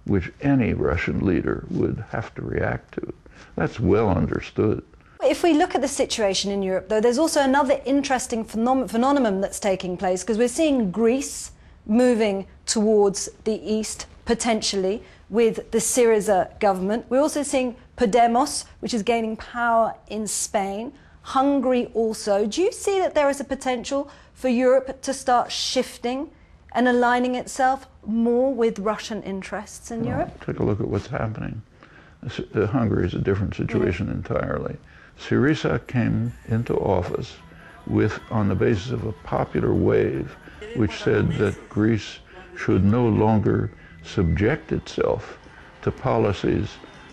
which 0.05 0.33
any 0.41 0.75
Russian 0.75 1.25
leader 1.25 1.65
would 1.71 2.05
have 2.11 2.35
to 2.35 2.43
react 2.43 2.95
to. 2.95 3.13
That's 3.57 3.79
well 3.79 4.09
understood. 4.09 4.85
If 5.23 5.43
we 5.43 5.53
look 5.53 5.75
at 5.75 5.81
the 5.81 5.89
situation 5.89 6.51
in 6.51 6.63
Europe, 6.63 6.89
though, 6.89 7.01
there's 7.01 7.19
also 7.19 7.41
another 7.43 7.81
interesting 7.85 8.45
phenom- 8.45 8.89
phenomenon 8.89 9.41
that's 9.41 9.59
taking 9.59 9.97
place 9.97 10.23
because 10.23 10.39
we're 10.39 10.49
seeing 10.49 10.91
Greece 10.91 11.53
moving 11.87 12.47
towards 12.67 13.29
the 13.45 13.61
east, 13.69 14.07
potentially, 14.27 15.03
with 15.29 15.71
the 15.73 15.79
Syriza 15.79 16.59
government. 16.61 17.07
We're 17.09 17.21
also 17.21 17.43
seeing 17.43 17.77
Podemos, 17.97 18.65
which 18.81 18.95
is 18.95 19.03
gaining 19.03 19.37
power 19.37 19.95
in 20.09 20.27
Spain. 20.27 20.93
Hungary 21.29 21.91
also. 21.93 22.47
Do 22.47 22.63
you 22.63 22.73
see 22.73 22.99
that 23.01 23.15
there 23.15 23.29
is 23.29 23.39
a 23.39 23.45
potential 23.45 24.11
for 24.33 24.49
Europe 24.49 25.03
to 25.03 25.13
start 25.13 25.53
shifting 25.53 26.31
and 26.73 26.89
aligning 26.89 27.35
itself 27.35 27.87
more 28.07 28.55
with 28.55 28.79
Russian 28.79 29.23
interests 29.23 29.91
in 29.91 30.01
well, 30.01 30.09
Europe? 30.09 30.45
Take 30.47 30.59
a 30.59 30.63
look 30.63 30.81
at 30.81 30.89
what's 30.89 31.09
happening. 31.09 31.61
Uh, 32.25 32.67
Hungary 32.67 33.07
is 33.07 33.13
a 33.13 33.19
different 33.19 33.55
situation 33.55 34.07
yeah. 34.07 34.15
entirely. 34.15 34.79
Syriza 35.21 35.87
came 35.87 36.33
into 36.49 36.75
office 36.77 37.37
with, 37.87 38.19
on 38.31 38.49
the 38.49 38.55
basis 38.55 38.91
of 38.91 39.05
a 39.05 39.13
popular 39.13 39.75
wave, 39.75 40.35
which 40.77 40.93
said 40.93 41.31
that 41.33 41.69
Greece 41.69 42.21
should 42.57 42.85
no 42.85 43.07
longer 43.07 43.71
subject 44.03 44.73
itself 44.73 45.39
to 45.83 45.91
policies 45.91 46.71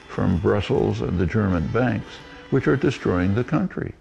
from 0.07 0.37
Brussels 0.37 1.01
and 1.01 1.19
the 1.19 1.25
German 1.25 1.67
banks, 1.67 2.13
which 2.49 2.65
are 2.65 2.77
destroying 2.77 3.35
the 3.35 3.43
country. 3.43 3.93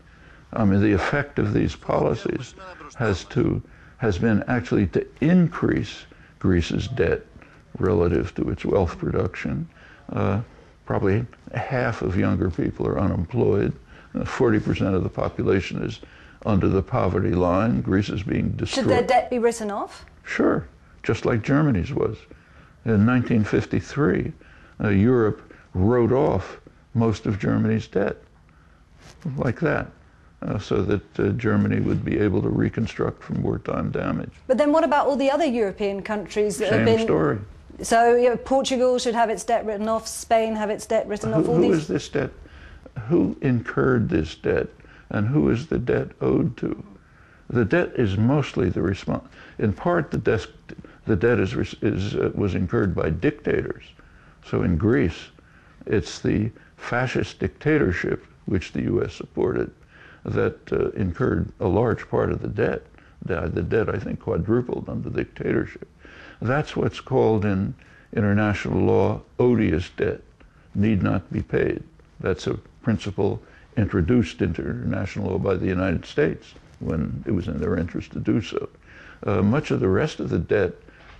I 0.54 0.64
mean, 0.64 0.80
the 0.80 0.92
effect 0.92 1.38
of 1.38 1.52
these 1.52 1.74
policies 1.74 2.54
has 2.96 3.24
to 3.26 3.62
has 3.98 4.18
been 4.18 4.42
actually 4.48 4.86
to 4.88 5.06
increase 5.20 6.04
Greece's 6.38 6.88
debt 6.88 7.22
relative 7.78 8.34
to 8.34 8.50
its 8.50 8.64
wealth 8.64 8.98
production. 8.98 9.68
Uh, 10.12 10.40
probably 10.84 11.24
half 11.54 12.02
of 12.02 12.16
younger 12.16 12.50
people 12.50 12.86
are 12.86 13.00
unemployed. 13.00 13.72
Uh, 14.14 14.20
40% 14.20 14.94
of 14.94 15.02
the 15.02 15.08
population 15.08 15.82
is 15.82 16.00
under 16.44 16.68
the 16.68 16.82
poverty 16.82 17.34
line. 17.34 17.80
Greece 17.80 18.10
is 18.10 18.22
being 18.22 18.50
destroyed. 18.50 18.84
Should 18.84 18.90
their 18.90 19.06
debt 19.06 19.30
be 19.30 19.38
written 19.38 19.70
off? 19.70 20.04
Sure, 20.24 20.68
just 21.02 21.24
like 21.24 21.42
Germany's 21.42 21.92
was. 21.92 22.18
In 22.84 23.06
1953, 23.06 24.32
uh, 24.82 24.88
Europe 24.88 25.52
wrote 25.72 26.12
off 26.12 26.60
most 26.92 27.26
of 27.26 27.38
Germany's 27.38 27.86
debt, 27.86 28.18
like 29.36 29.58
that 29.60 29.86
uh, 29.86 29.90
so 30.58 30.82
that 30.82 31.20
uh, 31.20 31.28
Germany 31.30 31.80
would 31.80 32.04
be 32.04 32.18
able 32.18 32.42
to 32.42 32.48
reconstruct 32.48 33.22
from 33.22 33.42
wartime 33.42 33.90
damage. 33.90 34.30
But 34.46 34.58
then 34.58 34.72
what 34.72 34.84
about 34.84 35.06
all 35.06 35.16
the 35.16 35.30
other 35.30 35.46
European 35.46 36.02
countries 36.02 36.58
that 36.58 36.70
Same 36.70 36.86
have 36.86 36.96
been... 36.98 37.06
story. 37.06 37.38
So 37.82 38.14
you 38.14 38.28
know, 38.28 38.36
Portugal 38.36 38.98
should 38.98 39.14
have 39.14 39.30
its 39.30 39.42
debt 39.42 39.64
written 39.64 39.88
off, 39.88 40.06
Spain 40.06 40.54
have 40.54 40.70
its 40.70 40.86
debt 40.86 41.06
written 41.08 41.32
who, 41.32 41.40
off. 41.40 41.48
All 41.48 41.56
who 41.56 41.62
these... 41.62 41.78
is 41.78 41.88
this 41.88 42.08
debt? 42.08 42.30
Who 43.08 43.36
incurred 43.40 44.08
this 44.08 44.34
debt? 44.36 44.68
And 45.10 45.26
who 45.26 45.50
is 45.50 45.66
the 45.66 45.78
debt 45.78 46.08
owed 46.20 46.56
to? 46.58 46.84
The 47.50 47.64
debt 47.64 47.92
is 47.96 48.16
mostly 48.16 48.68
the 48.68 48.82
response. 48.82 49.24
In 49.58 49.72
part, 49.72 50.10
the, 50.10 50.18
desk, 50.18 50.48
the 51.06 51.16
debt 51.16 51.38
is, 51.38 51.54
is, 51.82 52.16
uh, 52.16 52.30
was 52.34 52.54
incurred 52.54 52.94
by 52.94 53.10
dictators. 53.10 53.84
So 54.46 54.62
in 54.62 54.76
Greece, 54.76 55.28
it's 55.86 56.18
the 56.20 56.50
fascist 56.76 57.38
dictatorship 57.38 58.24
which 58.46 58.72
the 58.72 58.82
U.S. 58.82 59.14
supported 59.14 59.70
that 60.24 60.72
uh, 60.72 60.90
incurred 60.90 61.52
a 61.60 61.68
large 61.68 62.08
part 62.08 62.32
of 62.32 62.40
the 62.40 62.48
debt. 62.48 62.82
The, 63.24 63.48
the 63.52 63.62
debt, 63.62 63.88
I 63.88 63.98
think, 63.98 64.20
quadrupled 64.20 64.88
under 64.88 65.10
dictatorship. 65.10 65.88
That's 66.42 66.76
what's 66.76 67.00
called 67.00 67.44
in 67.44 67.74
international 68.14 68.80
law 68.80 69.22
odious 69.38 69.90
debt, 69.96 70.20
need 70.74 71.02
not 71.02 71.32
be 71.32 71.42
paid. 71.42 71.82
That's 72.20 72.46
a 72.46 72.54
principle 72.82 73.42
introduced 73.76 74.40
into 74.40 74.62
international 74.62 75.30
law 75.30 75.38
by 75.38 75.54
the 75.54 75.66
United 75.66 76.04
States 76.04 76.54
when 76.80 77.24
it 77.26 77.32
was 77.32 77.48
in 77.48 77.58
their 77.58 77.76
interest 77.76 78.12
to 78.12 78.20
do 78.20 78.40
so. 78.40 78.68
Uh, 79.26 79.42
much 79.42 79.70
of 79.70 79.80
the 79.80 79.88
rest 79.88 80.20
of 80.20 80.28
the 80.28 80.38
debt 80.38 80.72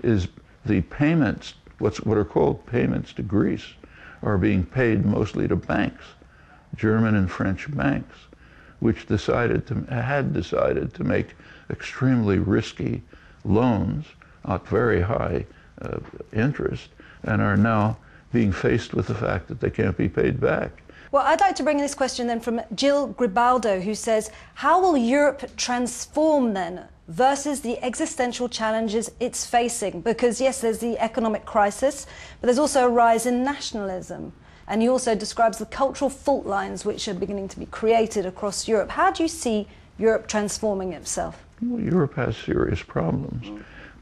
is 0.02 0.28
the 0.66 0.82
payments, 0.82 1.54
what's, 1.78 2.00
what 2.02 2.18
are 2.18 2.25
called 2.25 2.64
payments 2.66 3.12
to 3.14 3.23
Greece, 3.23 3.75
are 4.23 4.38
being 4.38 4.64
paid 4.64 5.04
mostly 5.04 5.49
to 5.49 5.56
banks, 5.56 6.04
German 6.76 7.14
and 7.14 7.30
French 7.30 7.75
banks, 7.75 8.16
which 8.81 9.07
decided 9.07 9.66
to, 9.66 9.75
had 9.90 10.33
decided 10.33 10.95
to 10.95 11.04
make 11.04 11.35
extremely 11.71 12.38
risky 12.38 13.02
loans 13.45 14.07
at 14.47 14.66
very 14.66 15.00
high 15.00 15.45
uh, 15.83 15.99
interest 16.33 16.88
and 17.25 17.40
are 17.40 17.57
now 17.57 17.97
being 18.33 18.52
faced 18.52 18.95
with 18.95 19.07
the 19.07 19.14
fact 19.14 19.49
that 19.49 19.61
they 19.61 19.71
can't 19.71 19.97
be 19.97 20.09
paid 20.09 20.40
back. 20.40 20.83
Well, 21.12 21.23
I'd 21.25 21.40
like 21.40 21.54
to 21.57 21.62
bring 21.62 21.78
in 21.78 21.83
this 21.83 21.95
question 21.95 22.26
then 22.26 22.40
from 22.40 22.61
Jill 22.75 23.14
Gribaldo, 23.14 23.81
who 23.81 23.95
says, 23.95 24.33
How 24.54 24.81
will 24.81 24.97
Europe 24.97 25.49
transform 25.57 26.54
then 26.54 26.88
versus 27.07 27.61
the 27.61 27.78
existential 27.85 28.49
challenges 28.49 29.12
it's 29.21 29.47
facing? 29.47 30.00
Because, 30.00 30.40
yes, 30.40 30.61
there's 30.61 30.81
the 30.81 30.99
economic 30.99 31.45
crisis, 31.45 32.07
but 32.40 32.49
there's 32.49 32.59
also 32.59 32.87
a 32.87 32.88
rise 32.88 33.26
in 33.26 33.45
nationalism. 33.45 34.33
And 34.66 34.80
he 34.80 34.88
also 34.88 35.14
describes 35.14 35.59
the 35.59 35.66
cultural 35.66 36.11
fault 36.11 36.47
lines 36.47 36.85
which 36.85 37.06
are 37.09 37.14
beginning 37.14 37.49
to 37.49 37.59
be 37.59 37.66
created 37.66 38.26
across 38.26 38.66
Europe. 38.66 38.90
How 38.90 39.11
do 39.11 39.23
you 39.23 39.28
see 39.28 39.68
Europe 39.99 40.26
transforming 40.26 40.92
itself? 40.92 41.44
Well, 41.62 41.80
Europe 41.80 42.14
has 42.14 42.37
serious 42.37 42.83
problems. 42.83 43.47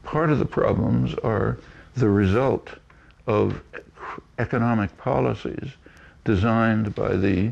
Part 0.03 0.29
of 0.29 0.39
the 0.39 0.45
problems 0.45 1.13
are 1.15 1.57
the 1.95 2.09
result 2.09 2.69
of 3.27 3.61
economic 4.39 4.95
policies 4.97 5.71
designed 6.25 6.95
by 6.95 7.15
the 7.15 7.51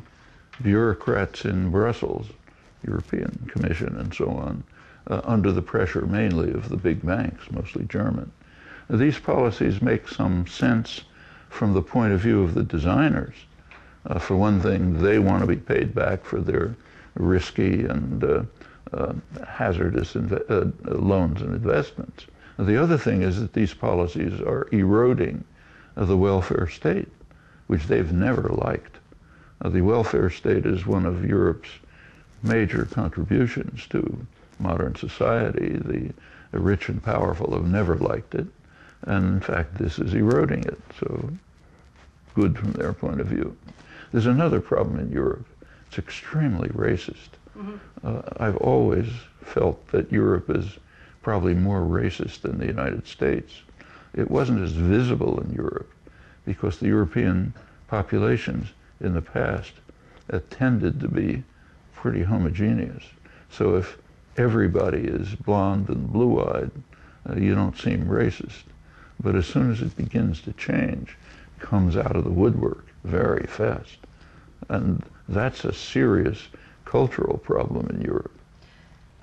bureaucrats 0.61 1.45
in 1.45 1.69
Brussels, 1.69 2.27
European 2.85 3.49
Commission, 3.51 3.95
and 3.97 4.13
so 4.13 4.29
on, 4.29 4.63
uh, 5.07 5.21
under 5.23 5.51
the 5.51 5.61
pressure 5.61 6.05
mainly 6.05 6.51
of 6.51 6.69
the 6.69 6.77
big 6.77 7.05
banks, 7.05 7.51
mostly 7.51 7.85
German. 7.85 8.31
These 8.89 9.19
policies 9.19 9.81
make 9.81 10.07
some 10.07 10.47
sense 10.47 11.03
from 11.51 11.73
the 11.73 11.81
point 11.81 12.13
of 12.13 12.21
view 12.21 12.41
of 12.41 12.55
the 12.55 12.63
designers. 12.63 13.35
Uh, 14.07 14.17
for 14.17 14.35
one 14.35 14.59
thing, 14.59 15.03
they 15.03 15.19
want 15.19 15.41
to 15.41 15.47
be 15.47 15.57
paid 15.57 15.93
back 15.93 16.25
for 16.25 16.41
their 16.41 16.75
risky 17.15 17.85
and 17.85 18.23
uh, 18.23 18.43
uh 18.93 19.13
hazardous 19.47 20.15
uh, 20.15 20.71
loans 20.85 21.41
and 21.41 21.53
investments. 21.53 22.25
The 22.57 22.81
other 22.81 22.97
thing 22.97 23.21
is 23.21 23.39
that 23.39 23.53
these 23.53 23.73
policies 23.73 24.41
are 24.41 24.67
eroding 24.71 25.43
the 25.95 26.17
welfare 26.17 26.67
state 26.67 27.09
which 27.67 27.87
they've 27.87 28.11
never 28.11 28.49
liked. 28.49 28.97
Uh, 29.61 29.69
the 29.69 29.81
welfare 29.81 30.29
state 30.29 30.65
is 30.65 30.85
one 30.85 31.05
of 31.05 31.25
Europe's 31.25 31.69
major 32.43 32.85
contributions 32.85 33.87
to 33.87 34.25
modern 34.59 34.95
society. 34.95 35.69
The, 35.69 36.11
the 36.51 36.59
rich 36.59 36.89
and 36.89 37.01
powerful 37.01 37.53
have 37.53 37.67
never 37.67 37.95
liked 37.95 38.35
it. 38.35 38.47
And 39.03 39.25
in 39.25 39.39
fact, 39.39 39.75
this 39.75 39.99
is 39.99 40.13
eroding 40.13 40.63
it. 40.63 40.79
So 40.99 41.29
good 42.35 42.57
from 42.57 42.71
their 42.73 42.93
point 42.93 43.19
of 43.19 43.27
view. 43.27 43.55
There's 44.11 44.27
another 44.27 44.61
problem 44.61 44.99
in 44.99 45.11
Europe. 45.11 45.45
It's 45.87 45.97
extremely 45.97 46.69
racist. 46.69 47.29
Mm-hmm. 47.57 47.75
Uh, 48.03 48.21
I've 48.37 48.57
always 48.57 49.07
felt 49.43 49.85
that 49.87 50.11
Europe 50.11 50.49
is 50.49 50.77
probably 51.21 51.53
more 51.53 51.81
racist 51.81 52.41
than 52.41 52.57
the 52.57 52.65
United 52.67 53.07
States. 53.07 53.53
It 54.13 54.29
wasn't 54.29 54.61
as 54.61 54.71
visible 54.71 55.39
in 55.41 55.53
Europe 55.53 55.91
because 56.45 56.79
the 56.79 56.87
European 56.87 57.53
populations 57.87 58.67
in 58.99 59.13
the 59.13 59.21
past 59.21 59.73
tended 60.49 60.99
to 61.01 61.07
be 61.07 61.43
pretty 61.93 62.23
homogeneous. 62.23 63.03
So 63.49 63.75
if 63.75 63.97
everybody 64.37 64.99
is 65.01 65.35
blonde 65.35 65.89
and 65.89 66.11
blue-eyed, 66.11 66.71
uh, 67.29 67.35
you 67.35 67.53
don't 67.53 67.77
seem 67.77 68.05
racist. 68.05 68.63
But 69.21 69.35
as 69.35 69.45
soon 69.45 69.71
as 69.71 69.81
it 69.81 69.95
begins 69.95 70.41
to 70.41 70.53
change, 70.53 71.17
it 71.57 71.61
comes 71.61 71.95
out 71.95 72.15
of 72.15 72.23
the 72.23 72.31
woodwork 72.31 72.87
very 73.03 73.45
fast. 73.47 73.97
And 74.69 75.03
that's 75.27 75.63
a 75.63 75.73
serious 75.73 76.47
cultural 76.85 77.37
problem 77.37 77.87
in 77.87 78.01
Europe. 78.01 78.31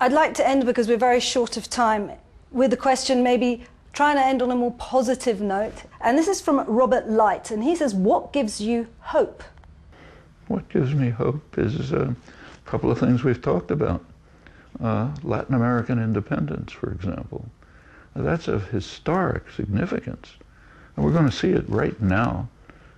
I'd 0.01 0.13
like 0.13 0.33
to 0.35 0.47
end 0.47 0.65
because 0.65 0.87
we're 0.87 0.97
very 0.97 1.19
short 1.19 1.57
of 1.57 1.69
time 1.69 2.11
with 2.51 2.71
the 2.71 2.77
question 2.77 3.21
maybe 3.21 3.65
trying 3.91 4.15
to 4.15 4.25
end 4.25 4.41
on 4.41 4.51
a 4.51 4.55
more 4.55 4.73
positive 4.73 5.41
note. 5.41 5.83
And 6.01 6.17
this 6.17 6.27
is 6.27 6.39
from 6.39 6.63
Robert 6.67 7.09
Light, 7.09 7.51
and 7.51 7.63
he 7.63 7.75
says, 7.75 7.93
What 7.93 8.31
gives 8.31 8.61
you 8.61 8.87
hope? 8.99 9.43
What 10.47 10.69
gives 10.69 10.93
me 10.93 11.09
hope 11.09 11.57
is 11.57 11.91
a 11.91 12.15
couple 12.65 12.89
of 12.89 12.97
things 12.99 13.23
we've 13.23 13.41
talked 13.41 13.71
about. 13.71 14.03
Uh, 14.81 15.11
Latin 15.23 15.55
American 15.55 15.99
independence, 16.01 16.71
for 16.71 16.91
example. 16.91 17.45
That's 18.15 18.47
of 18.47 18.69
historic 18.69 19.51
significance. 19.51 20.33
And 20.95 21.05
we're 21.05 21.13
going 21.13 21.29
to 21.29 21.35
see 21.35 21.51
it 21.51 21.67
right 21.69 21.99
now 22.01 22.49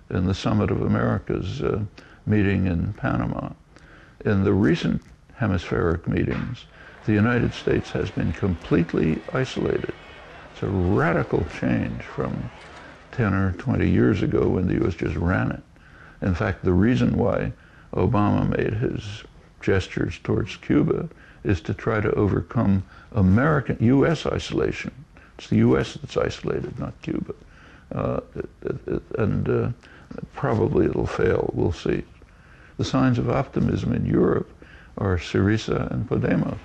in 0.09 0.25
the 0.25 0.33
Summit 0.33 0.71
of 0.71 0.81
Americas 0.81 1.61
uh, 1.61 1.81
meeting 2.25 2.67
in 2.67 2.93
Panama. 2.93 3.49
In 4.25 4.43
the 4.43 4.53
recent 4.53 5.01
hemispheric 5.35 6.07
meetings, 6.07 6.65
the 7.05 7.13
United 7.13 7.53
States 7.53 7.91
has 7.91 8.11
been 8.11 8.31
completely 8.31 9.21
isolated 9.33 9.93
it's 10.61 10.67
a 10.67 10.67
radical 10.67 11.43
change 11.59 12.03
from 12.03 12.51
10 13.13 13.33
or 13.33 13.51
20 13.53 13.89
years 13.89 14.21
ago 14.21 14.47
when 14.47 14.67
the 14.67 14.75
U.S. 14.75 14.93
just 14.93 15.15
ran 15.15 15.51
it. 15.51 15.63
In 16.21 16.35
fact, 16.35 16.63
the 16.63 16.71
reason 16.71 17.17
why 17.17 17.53
Obama 17.93 18.47
made 18.47 18.75
his 18.75 19.23
gestures 19.59 20.19
towards 20.19 20.57
Cuba 20.57 21.09
is 21.43 21.61
to 21.61 21.73
try 21.73 21.99
to 21.99 22.11
overcome 22.13 22.83
American 23.13 23.77
U.S. 23.79 24.25
isolation. 24.25 24.91
It's 25.37 25.47
the 25.47 25.57
U.S. 25.57 25.95
that's 25.95 26.17
isolated, 26.17 26.77
not 26.79 26.93
Cuba. 27.01 27.33
Uh, 27.91 28.21
and 29.17 29.49
uh, 29.49 29.69
probably 30.33 30.85
it'll 30.85 31.05
fail. 31.05 31.49
We'll 31.53 31.71
see. 31.71 32.03
The 32.77 32.85
signs 32.85 33.17
of 33.17 33.29
optimism 33.29 33.93
in 33.93 34.05
Europe 34.05 34.49
are 34.97 35.17
Syriza 35.17 35.91
and 35.91 36.07
Podemos. 36.07 36.57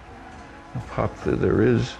There 1.24 1.62
is 1.62 1.94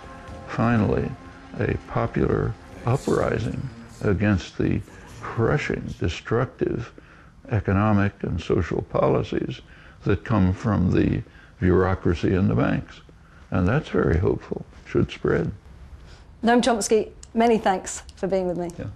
finally 0.49 1.11
a 1.59 1.77
popular 1.89 2.53
uprising 2.85 3.69
against 4.03 4.59
the 4.59 4.81
crushing, 5.21 5.95
destructive 5.99 6.93
economic 7.51 8.13
and 8.23 8.41
social 8.41 8.83
policies 8.83 9.61
that 10.05 10.25
come 10.25 10.53
from 10.53 10.93
the 10.93 11.23
bureaucracy 11.61 12.35
and 12.35 12.51
the 12.51 12.55
banks. 12.55 13.01
And 13.51 13.67
that's 13.67 13.89
very 13.89 14.19
hopeful, 14.19 14.65
should 14.87 15.11
spread. 15.11 15.53
Noam 16.43 16.61
Chomsky, 16.63 17.11
many 17.35 17.59
thanks 17.59 18.03
for 18.17 18.27
being 18.27 18.47
with 18.49 18.59
me. 18.59 18.71
Yeah. 18.79 18.87